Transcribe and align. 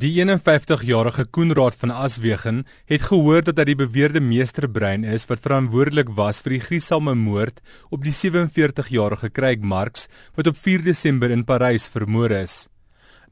Die 0.00 0.14
51-jarige 0.16 1.26
Koenraad 1.28 1.74
van 1.76 1.90
Aswegen 1.92 2.62
het 2.88 3.02
gehoor 3.10 3.42
dat 3.44 3.58
hy 3.60 3.66
die 3.68 3.76
beweerde 3.76 4.20
meesterbrein 4.24 5.02
is 5.04 5.26
wat 5.28 5.42
verantwoordelik 5.44 6.14
was 6.16 6.38
vir 6.40 6.54
die 6.54 6.60
gruisame 6.64 7.12
moord 7.20 7.58
op 7.92 8.06
die 8.06 8.14
47-jarige 8.16 9.28
Craig 9.36 9.60
Marks 9.60 10.06
wat 10.38 10.48
op 10.48 10.56
4 10.56 10.86
Desember 10.86 11.34
in 11.34 11.44
Parys 11.44 11.84
vermoor 11.92 12.32
is. 12.32 12.54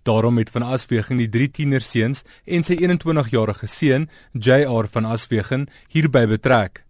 Daarom 0.05 0.37
het 0.43 0.53
van 0.53 0.67
Aswegen 0.67 1.23
die 1.23 1.31
drie 1.33 1.49
tienerseuns 1.49 2.27
en 2.45 2.67
sy 2.67 2.77
21-jarige 2.83 3.71
seun, 3.71 4.11
JR 4.37 4.93
van 4.93 5.09
Aswegen, 5.09 5.71
hierby 5.89 6.27
betrek. 6.29 6.83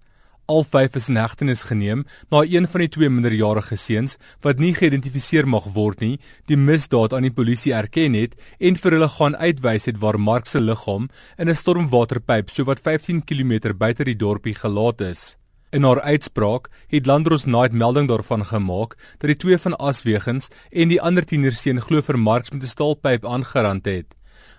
Al 0.48 0.62
vyf 0.64 0.94
is 0.96 1.10
in 1.12 1.18
hegtenis 1.20 1.62
geneem 1.68 2.06
na 2.32 2.38
een 2.40 2.66
van 2.72 2.80
die 2.80 2.88
twee 2.94 3.10
minderjarige 3.12 3.76
seuns 3.76 4.14
wat 4.46 4.62
nie 4.62 4.70
geïdentifiseer 4.72 5.44
mag 5.44 5.66
word 5.74 6.00
nie, 6.00 6.14
die 6.48 6.56
misdaad 6.56 7.12
aan 7.12 7.26
die 7.28 7.34
polisie 7.40 7.74
erken 7.76 8.16
het 8.16 8.38
en 8.56 8.80
vir 8.80 8.96
hulle 8.96 9.10
gaan 9.18 9.36
uitwys 9.36 9.90
het 9.90 10.00
waar 10.00 10.16
Mark 10.16 10.48
se 10.48 10.64
liggaam 10.64 11.10
in 11.36 11.52
'n 11.52 11.60
stormwaterpyp 11.62 12.48
sowat 12.48 12.80
15 12.80 13.20
km 13.28 13.76
buite 13.76 14.04
die 14.04 14.16
dorpie 14.16 14.54
gelaat 14.54 15.00
is. 15.00 15.36
In 15.70 15.84
haar 15.84 16.00
uitspraak 16.00 16.70
het 16.88 17.06
Landros 17.06 17.44
Night 17.44 17.72
melding 17.72 18.08
daarvan 18.08 18.44
gemaak 18.44 18.96
dat 19.18 19.28
die 19.28 19.36
twee 19.36 19.58
van 19.58 19.76
Aswegens 19.76 20.48
en 20.72 20.88
die 20.88 21.02
ander 21.02 21.24
tienerseun 21.24 21.80
glo 21.80 22.00
vir 22.00 22.18
Marks 22.18 22.50
met 22.50 22.62
'n 22.62 22.66
staalpyp 22.66 23.24
aangerand 23.26 23.84
het. 23.84 24.17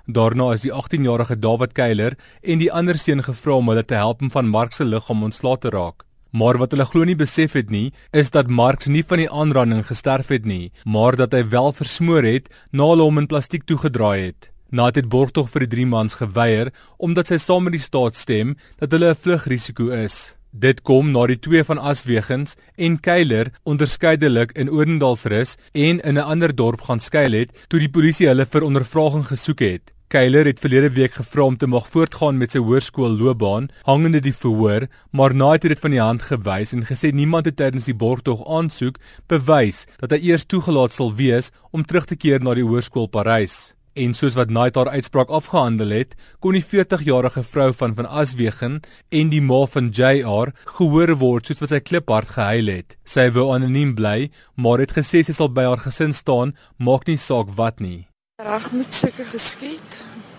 Daarna 0.09 0.53
is 0.55 0.63
die 0.65 0.71
18-jarige 0.73 1.35
David 1.37 1.75
Keiler 1.77 2.15
en 2.41 2.57
die 2.57 2.71
ander 2.73 2.97
seun 2.97 3.19
gevra 3.21 3.59
om 3.59 3.67
hulle 3.69 3.83
te 3.85 3.93
help 3.93 4.23
om 4.25 4.31
van 4.33 4.47
Mark 4.49 4.73
se 4.73 4.85
liggaam 4.87 5.21
ontslae 5.27 5.59
te 5.61 5.69
raak. 5.69 6.01
Maar 6.33 6.57
wat 6.57 6.71
hulle 6.73 6.87
glo 6.89 7.05
nie 7.05 7.17
besef 7.19 7.53
het 7.53 7.69
nie, 7.69 7.91
is 8.09 8.31
dat 8.33 8.49
Mark 8.49 8.87
nie 8.89 9.03
van 9.05 9.21
die 9.21 9.29
aanranding 9.29 9.83
gesterf 9.85 10.31
het 10.33 10.47
nie, 10.49 10.71
maar 10.85 11.13
dat 11.19 11.35
hy 11.37 11.43
wel 11.51 11.69
versmoor 11.77 12.25
het 12.25 12.49
na 12.71 12.87
hulle 12.89 13.05
hom 13.05 13.21
in 13.21 13.27
plastiek 13.29 13.67
toegedraai 13.69 14.31
het. 14.31 14.49
Nadat 14.73 15.03
dit 15.03 15.11
borgtog 15.13 15.51
vir 15.53 15.67
die 15.67 15.71
drie 15.75 15.85
mans 15.85 16.17
geweier 16.17 16.73
omdat 16.97 17.29
sy 17.29 17.37
saam 17.37 17.69
met 17.69 17.77
die 17.77 17.85
staat 17.85 18.17
stem 18.17 18.57
dat 18.81 18.89
hulle 18.91 19.13
'n 19.13 19.21
vlugrisiko 19.21 19.91
is. 19.93 20.33
Dit 20.49 20.81
kom 20.81 21.11
na 21.11 21.27
die 21.27 21.37
twee 21.37 21.63
van 21.63 21.77
Aswegens 21.77 22.57
en 22.77 22.99
Keiler 22.99 23.51
onderskeidelik 23.63 24.57
in 24.57 24.69
Odendaalsrus 24.69 25.57
en 25.73 26.01
in 26.01 26.17
'n 26.17 26.29
ander 26.33 26.55
dorp 26.55 26.81
gaan 26.81 26.99
skuil 26.99 27.33
het 27.33 27.53
toe 27.67 27.79
die 27.79 27.93
polisie 27.93 28.27
hulle 28.27 28.45
vir 28.45 28.63
ondervraging 28.63 29.27
gesoek 29.27 29.59
het. 29.59 29.93
Keiler 30.09 30.47
het 30.49 30.57
verlede 30.57 30.89
week 30.89 31.13
gevra 31.13 31.43
om 31.45 31.57
te 31.57 31.67
mag 31.69 31.85
voortgaan 31.93 32.39
met 32.41 32.55
sy 32.55 32.59
hoërskoolloopbaan, 32.65 33.67
hangende 33.85 34.17
die 34.25 34.33
verhoor, 34.33 34.87
maar 35.13 35.35
na 35.37 35.51
het 35.53 35.67
dit 35.69 35.83
van 35.83 35.93
die 35.93 36.01
hand 36.01 36.25
gewys 36.25 36.73
en 36.73 36.87
gesê 36.87 37.11
niemand 37.13 37.45
het 37.45 37.59
tydens 37.59 37.85
die 37.85 37.93
borgtog 37.93 38.41
aansoek 38.57 38.97
bewys 39.29 39.83
dat 39.99 40.15
hy 40.17 40.31
eers 40.31 40.47
toegelaat 40.49 40.97
sal 40.97 41.13
wees 41.13 41.51
om 41.69 41.85
terug 41.85 42.09
te 42.09 42.17
keer 42.17 42.41
na 42.41 42.57
die 42.57 42.65
hoërskool 42.65 43.05
Parys. 43.13 43.75
En 43.93 44.17
soos 44.17 44.33
wat 44.33 44.49
Night 44.49 44.81
haar 44.81 44.89
uitspraak 44.97 45.29
afgehandel 45.29 45.93
het, 45.93 46.17
kon 46.41 46.57
die 46.57 46.65
40-jarige 46.65 47.45
vrou 47.45 47.69
van 47.77 47.93
van 47.93 48.09
Aswegen 48.09 48.81
en 49.13 49.29
die 49.29 49.45
ma 49.45 49.61
van 49.69 49.93
JR 49.93 50.55
gehoor 50.73 51.17
word 51.21 51.45
soos 51.45 51.61
wat 51.61 51.77
sy 51.77 51.85
kliphard 51.85 52.33
gehuil 52.33 52.77
het. 52.79 52.97
Sy 53.05 53.29
wou 53.37 53.51
anoniem 53.53 53.93
bly, 53.93 54.31
maar 54.57 54.81
het 54.81 54.97
gesê 54.97 55.21
sy 55.21 55.37
sal 55.37 55.53
by 55.53 55.69
haar 55.69 55.85
gesin 55.85 56.17
staan, 56.17 56.57
maak 56.81 57.05
nie 57.05 57.21
saak 57.21 57.53
wat 57.61 57.77
nie. 57.77 58.08
Reg 58.39 58.69
met 58.71 58.93
seker 58.95 59.25
geskied. 59.27 59.95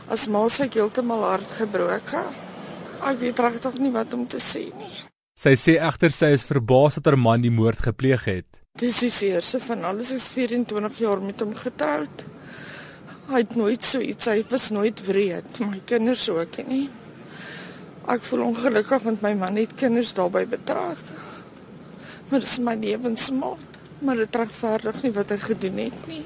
As 0.08 0.22
ma 0.32 0.46
se 0.48 0.64
heeltemal 0.72 1.20
hart 1.20 1.50
gebroke. 1.58 2.22
Ek 3.04 3.18
weet 3.20 3.42
regtig 3.44 3.76
nie 3.76 3.90
wat 3.92 4.14
om 4.16 4.22
te 4.24 4.40
sê 4.40 4.62
nie. 4.72 4.94
Sy 5.36 5.52
sê 5.60 5.74
egter 5.76 6.14
sy 6.16 6.30
is 6.32 6.46
verbaas 6.48 6.96
dat 6.96 7.10
haar 7.10 7.18
man 7.20 7.44
die 7.44 7.52
moord 7.52 7.82
gepleeg 7.84 8.24
het. 8.24 8.62
Dis 8.80 9.02
die 9.04 9.12
seerste 9.12 9.60
van 9.60 9.84
alles 9.84 10.14
is 10.16 10.30
24 10.32 10.96
jaar 11.02 11.20
met 11.20 11.44
hom 11.44 11.52
getroud. 11.52 12.24
Hy 13.28 13.42
het 13.42 13.52
nooit 13.60 13.84
so 13.84 14.00
iets, 14.00 14.32
hy 14.32 14.40
was 14.48 14.70
nooit 14.72 15.04
wreed, 15.04 15.60
my 15.60 15.82
kinders 15.84 16.24
ook 16.32 16.56
nie. 16.72 16.86
Ek 18.08 18.24
voel 18.30 18.46
ongelukkig 18.48 19.04
want 19.10 19.20
my 19.26 19.34
man 19.44 19.60
het 19.60 19.76
kinders 19.76 20.14
daarbey 20.16 20.46
betrek. 20.48 21.04
Maar 22.32 22.48
dis 22.48 22.60
my 22.64 22.80
lewensmaat, 22.80 23.82
maar 24.00 24.24
dit 24.24 24.40
regverdig 24.44 25.02
nie 25.04 25.18
wat 25.20 25.36
hy 25.36 25.44
gedoen 25.50 25.84
het 25.84 26.06
nie. 26.08 26.24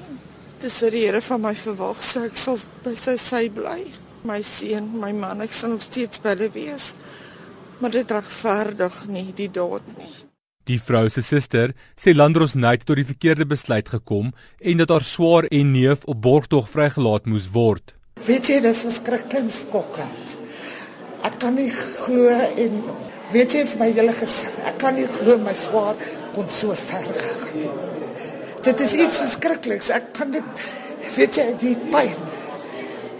Dis 0.65 0.79
vir 0.81 0.95
die 0.95 1.01
Here 1.03 1.19
van 1.21 1.43
my 1.43 1.51
verwag, 1.53 1.99
so 2.01 2.23
ek 2.25 2.39
sal 2.41 2.55
by 2.81 2.95
sy 2.97 3.13
sy 3.21 3.43
bly. 3.53 3.83
My 4.25 4.39
seun, 4.41 4.87
my 4.97 5.11
man, 5.13 5.43
ek 5.45 5.51
sal 5.53 5.75
nog 5.75 5.83
steeds 5.85 6.23
by 6.23 6.31
hulle 6.31 6.47
wees. 6.55 6.95
Maar 7.77 7.93
dit 7.93 8.13
regverdig 8.15 8.97
nie 9.13 9.27
die 9.37 9.45
daad 9.53 9.85
nie. 9.99 10.09
Die 10.65 10.79
vrou 10.81 11.03
se 11.13 11.21
suster 11.21 11.75
sê 11.93 12.15
Landros 12.17 12.57
Night 12.57 12.87
tot 12.89 12.97
die 12.97 13.05
verkeerde 13.05 13.45
besluit 13.45 13.93
gekom 13.93 14.31
en 14.57 14.81
dat 14.81 14.89
haar 14.89 15.05
swaar 15.05 15.45
en 15.53 15.75
neef 15.75 16.09
op 16.09 16.23
borgtog 16.25 16.71
vrygelaat 16.73 17.29
moes 17.29 17.51
word. 17.53 17.93
Weet 18.25 18.49
jy, 18.49 18.57
dis 18.65 18.81
verskriklik 18.87 19.51
skokkend. 19.53 20.37
Ek 21.29 21.37
kan 21.45 21.59
nie 21.61 21.69
glo 21.69 22.25
en 22.33 22.81
weet 23.35 23.53
jy 23.53 23.67
vir 23.69 23.83
my 23.83 23.93
hele 23.93 24.17
gesin, 24.17 24.57
ek 24.65 24.81
kan 24.81 24.97
nie 24.97 25.05
glo 25.19 25.37
my 25.45 25.53
swaar 25.53 26.01
kon 26.33 26.49
so 26.49 26.73
ver 26.87 27.05
gegaan 27.13 27.61
het 27.61 27.95
dit 28.65 28.81
is 28.85 28.93
iets 29.05 29.21
verskrikliks. 29.21 29.91
Ek 29.93 30.11
kan 30.17 30.33
dit 30.33 30.65
weet 31.15 31.37
jy 31.39 31.45
die 31.61 31.75
pyn 31.91 32.17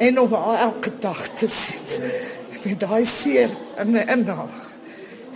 en 0.03 0.19
om 0.19 0.33
elke 0.35 0.91
dag 0.99 1.21
te 1.39 1.47
sien. 1.51 2.09
Ek 2.55 2.63
weet 2.65 2.81
daai 2.83 3.05
seer 3.07 3.53
in 3.81 3.93
my 3.95 4.03
inhou. 4.11 4.49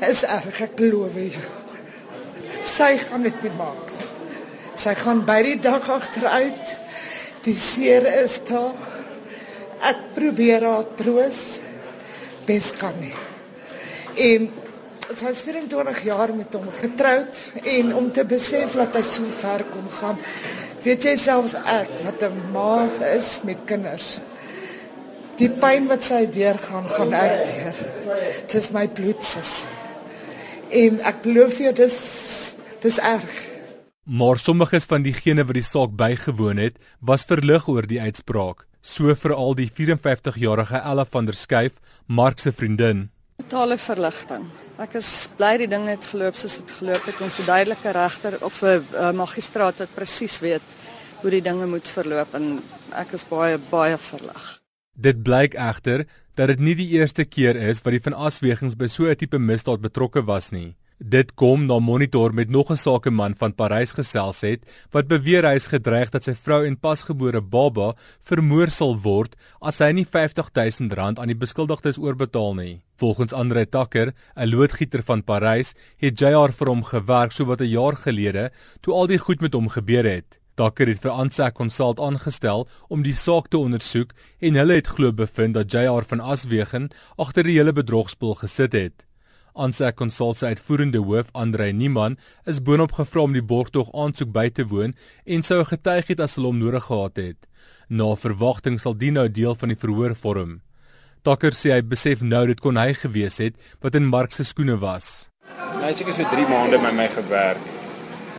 Es 0.03 0.23
erg 0.27 0.61
ek 0.65 0.75
glo 0.79 1.07
jy. 1.15 1.31
Sy 2.67 2.93
gaan 3.05 3.25
dit 3.27 3.43
nie 3.45 3.55
maak. 3.57 3.93
Sy 4.79 4.93
gaan 4.99 5.25
by 5.27 5.41
die 5.43 5.57
dag 5.63 5.87
agteruit. 5.91 6.75
Die 7.43 7.55
seer 7.55 8.05
is 8.21 8.39
daar. 8.47 8.75
Ek 9.89 10.09
probeer 10.15 10.65
haar 10.67 10.87
troos. 10.99 11.59
Bes 12.47 12.71
kan 12.79 12.95
nie. 12.99 13.15
En 14.19 14.49
sy 15.17 15.31
is 15.33 15.41
24 15.41 16.03
jaar 16.05 16.31
met 16.35 16.53
hom 16.53 16.67
getroud 16.79 17.39
en 17.63 17.93
om 17.97 18.09
te 18.13 18.25
besef 18.29 18.75
dat 18.77 18.93
hy 18.93 19.01
so 19.05 19.25
ver 19.39 19.63
kom 19.73 19.87
gaan. 19.99 20.19
Weet 20.83 21.07
jy 21.07 21.15
selfs 21.19 21.55
ek 21.57 21.89
wat 22.05 22.23
'n 22.23 22.51
ma 22.53 22.87
is 23.15 23.41
met 23.43 23.65
kinders. 23.65 24.19
Die 25.37 25.49
pyn 25.49 25.87
wat 25.87 26.03
sy 26.03 26.25
deurgaan, 26.27 26.87
gaan 26.87 27.13
ek 27.13 27.45
deur. 27.47 27.75
Dit 28.45 28.53
is 28.53 28.71
my 28.71 28.87
bloedsus. 28.87 29.65
En 30.69 30.99
ek 31.01 31.21
belof 31.21 31.57
jou 31.57 31.73
dis 31.73 31.97
dis 32.81 32.99
erg. 32.99 33.33
Maar 34.03 34.37
sommiges 34.37 34.85
van 34.85 35.01
diegene 35.01 35.43
wat 35.43 35.53
die 35.53 35.63
saak 35.63 35.95
bygewoon 35.95 36.57
het, 36.57 36.77
was 36.99 37.23
verlig 37.23 37.67
oor 37.67 37.85
die 37.87 38.01
uitspraak, 38.01 38.65
so 38.81 39.15
veral 39.15 39.55
die 39.55 39.69
54-jarige 39.69 40.81
Ella 40.83 41.05
van 41.05 41.25
der 41.25 41.35
Schuyf, 41.35 41.73
Mark 42.07 42.39
se 42.39 42.51
vriendin. 42.51 43.09
Totale 43.37 43.77
verligting. 43.77 44.68
Ek 44.79 44.93
is 44.95 45.27
bly 45.35 45.57
die 45.59 45.67
ding 45.67 45.89
het 45.89 46.05
geloop 46.07 46.37
soos 46.39 46.53
dit 46.61 46.69
geloop 46.77 47.03
het. 47.03 47.17
Ons 47.19 47.39
'n 47.39 47.45
duidelike 47.45 47.91
regter 47.91 48.37
of 48.39 48.61
'n 48.63 48.79
uh, 48.95 49.11
magistraat 49.11 49.77
wat 49.79 49.95
presies 49.95 50.39
weet 50.39 50.63
hoe 51.21 51.29
die 51.29 51.41
dinge 51.41 51.67
moet 51.67 51.87
verloop 51.87 52.33
en 52.33 52.63
ek 52.95 53.11
is 53.13 53.27
baie 53.27 53.57
baie 53.57 53.97
verlig. 53.97 54.61
Dit 54.95 55.23
blyk 55.23 55.53
egter 55.53 56.07
dat 56.35 56.47
dit 56.47 56.59
nie 56.59 56.75
die 56.75 56.87
eerste 56.95 57.25
keer 57.25 57.55
is 57.55 57.83
wat 57.83 57.91
die 57.91 58.01
van 58.07 58.13
Aswegings 58.13 58.75
by 58.75 58.87
so 58.87 59.03
'n 59.03 59.15
tipe 59.15 59.37
misdaad 59.37 59.81
betrokke 59.81 60.23
was 60.23 60.51
nie. 60.51 60.78
Dit 60.99 61.31
kom 61.39 61.61
na 61.63 61.77
monitor 61.79 62.33
met 62.33 62.49
nog 62.49 62.71
'n 62.71 62.75
sakeman 62.75 63.35
van 63.37 63.55
Parys 63.55 63.91
gesels 63.91 64.41
het 64.41 64.67
wat 64.91 65.07
beweer 65.07 65.45
hy 65.45 65.55
is 65.55 65.71
gedreig 65.71 66.09
dat 66.09 66.23
sy 66.23 66.33
vrou 66.33 66.65
en 66.65 66.75
pasgebore 66.77 67.41
baba 67.41 67.95
vermoor 68.21 68.67
sal 68.69 68.99
word 68.99 69.35
as 69.61 69.79
hy 69.79 69.91
nie 69.91 70.05
R50000 70.05 71.19
aan 71.19 71.27
die 71.27 71.39
beskuldigdes 71.39 71.97
oorbetaal 71.97 72.53
nie. 72.55 72.81
Volgens 72.97 73.33
Andre 73.33 73.65
Takker, 73.65 74.13
'n 74.35 74.49
loodgieter 74.49 75.01
van 75.03 75.23
Parys, 75.23 75.73
het 75.97 76.19
JR 76.19 76.51
vir 76.51 76.67
hom 76.67 76.83
gewerk 76.83 77.31
so 77.31 77.45
wat 77.45 77.61
'n 77.61 77.71
jaar 77.71 77.95
gelede 77.95 78.51
toe 78.81 78.93
al 78.93 79.07
die 79.07 79.19
goed 79.19 79.41
met 79.41 79.53
hom 79.53 79.69
gebeur 79.69 80.03
het. 80.03 80.37
Takker 80.55 80.87
het 80.87 80.99
vir 80.99 81.11
Ansa 81.11 81.51
Consult 81.51 81.99
aangestel 81.99 82.67
om 82.89 83.03
die 83.03 83.13
saak 83.13 83.47
te 83.47 83.57
ondersoek 83.57 84.11
en 84.39 84.55
hulle 84.55 84.73
het 84.73 84.87
glo 84.87 85.13
bevind 85.13 85.53
dat 85.53 85.71
JR 85.71 86.03
van 86.03 86.19
Aswegen 86.19 86.89
agter 87.15 87.43
die 87.43 87.57
hele 87.57 87.71
bedrogspel 87.71 88.35
gesit 88.35 88.73
het. 88.73 89.08
Ansa 89.53 89.91
Consult 89.91 90.37
se 90.37 90.45
uitvoerende 90.45 90.97
hoof, 90.97 91.29
Andre 91.33 91.71
Niman, 91.71 92.17
is 92.45 92.61
boonop 92.61 92.91
gevra 92.91 93.21
om 93.21 93.33
die 93.33 93.43
borgtog 93.43 93.89
aansoek 93.93 94.31
by 94.31 94.49
te 94.49 94.65
woon 94.65 94.93
en 95.25 95.43
sou 95.43 95.63
getuig 95.63 96.07
het 96.07 96.19
as 96.19 96.35
hulle 96.35 96.51
hom 96.51 96.59
nodig 96.61 96.85
gehad 96.85 97.17
het. 97.17 97.47
Na 97.89 98.15
verwagting 98.15 98.79
sal 98.79 98.93
dit 98.93 99.13
nou 99.13 99.27
deel 99.29 99.55
van 99.55 99.73
die 99.73 99.79
verhoor 99.79 100.15
vorm. 100.15 100.59
Takker 101.25 101.51
sê 101.57 101.73
hy 101.73 101.81
besef 101.83 102.21
nou 102.23 102.45
dit 102.47 102.59
kon 102.63 102.77
hy 102.79 102.93
gewees 102.95 103.39
het 103.43 103.57
wat 103.83 103.95
in 103.97 104.05
Mark 104.07 104.31
se 104.31 104.45
skoene 104.47 104.77
was. 104.79 105.27
Hy 105.49 105.89
het 105.89 105.99
seker 105.99 106.15
so 106.15 106.27
3 106.31 106.45
maande 106.47 106.79
met 106.79 106.95
my 106.95 107.07
gewerk. 107.11 107.65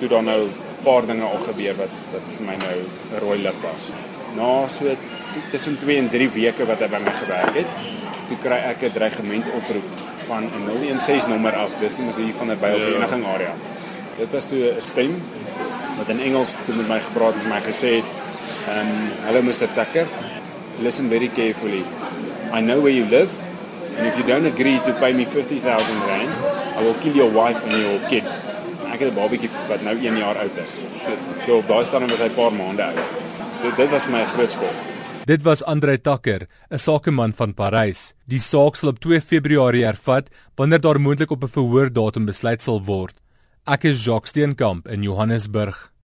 Toe 0.00 0.08
dan 0.08 0.24
nou 0.24 0.46
'n 0.46 0.84
paar 0.84 1.06
dinge 1.06 1.24
al 1.24 1.42
gebeur 1.44 1.74
wat 1.76 1.92
wat 2.12 2.24
vir 2.36 2.46
my 2.46 2.56
nou 2.56 2.76
'n 2.78 3.20
rooi 3.20 3.38
lig 3.42 3.58
was. 3.62 3.90
Na 4.36 4.68
so 4.68 4.96
tussen 5.50 5.76
2 5.78 5.98
en 5.98 6.08
3 6.08 6.30
weke 6.30 6.66
wat 6.66 6.80
hy 6.80 6.88
by 6.88 7.00
my 7.04 7.12
gewerk 7.12 7.54
het, 7.54 7.70
toe 8.28 8.38
kry 8.38 8.58
ek 8.72 8.82
'n 8.82 8.92
dreigement 8.92 9.46
oproep 9.58 9.88
van 10.30 10.42
'n 10.44 11.00
016 11.00 11.30
nommer 11.30 11.54
af. 11.64 11.70
Dis 11.80 11.96
nie 11.98 12.06
mos 12.06 12.16
hier 12.16 12.34
van 12.38 12.50
'n 12.50 12.58
byvereniging 12.60 13.24
area. 13.34 13.54
Dit 14.16 14.30
was 14.32 14.44
toe 14.50 14.60
'n 14.76 14.80
stem 14.80 15.12
wat 15.98 16.08
in 16.08 16.20
Engels 16.20 16.50
toe 16.64 16.74
met 16.80 16.88
my 16.88 17.00
gepraat 17.08 17.34
het 17.34 17.42
en 17.44 17.48
my 17.56 17.60
gesê 17.70 17.90
het, 17.98 18.08
"Ehm, 18.68 18.78
um, 18.78 19.10
hallo 19.26 19.40
Mr. 19.42 19.68
Tucker. 19.74 20.06
listen 20.80 21.08
very 21.10 21.28
carefully. 21.28 21.84
I 22.52 22.60
know 22.60 22.80
where 22.80 22.92
you 22.92 23.04
live 23.04 23.30
and 23.96 24.06
if 24.06 24.16
you 24.16 24.24
don't 24.24 24.46
agree 24.46 24.78
to 24.78 24.92
pay 24.94 25.12
me 25.12 25.24
50,000 25.24 25.98
rand, 26.06 26.30
I 26.78 26.82
will 26.82 26.94
kill 27.02 27.14
your 27.14 27.30
wife 27.30 27.62
and 27.62 27.72
your 27.72 27.98
kid. 28.08 28.24
Ek 28.90 29.00
het 29.00 29.10
'n 29.12 29.14
babatjie 29.14 29.50
wat 29.68 29.82
nou 29.82 29.96
1 29.96 30.16
jaar 30.16 30.36
oud 30.38 30.56
is. 30.64 30.72
So, 31.04 31.10
so 31.46 31.56
op 31.56 31.68
daai 31.68 31.84
stadium 31.84 32.10
was 32.10 32.20
hy 32.20 32.30
'n 32.32 32.34
paar 32.34 32.52
maande 32.52 32.82
oud. 32.82 32.98
Dit 33.62 33.76
dit 33.76 33.90
was 33.90 34.06
my 34.06 34.24
groot 34.24 34.50
skok. 34.50 34.76
Dit 35.30 35.44
was 35.46 35.60
Andre 35.62 35.94
Takker, 36.00 36.48
'n 36.70 36.78
sakeman 36.78 37.32
van 37.32 37.54
Parys. 37.54 38.14
Die 38.26 38.40
saak 38.40 38.74
sal 38.76 38.88
op 38.88 38.98
2 38.98 39.20
Februarie 39.20 39.84
hervat 39.84 40.30
wanneer 40.56 40.80
daar 40.80 41.00
moontlik 41.00 41.30
op 41.30 41.44
'n 41.44 41.54
verhoordatum 41.56 42.24
besluit 42.26 42.62
sal 42.62 42.82
word. 42.82 43.14
Ek 43.64 43.84
is 43.84 44.04
Jacques 44.04 44.30
Steenkamp 44.30 44.88
in 44.88 45.02
Johannesburg. 45.02 45.89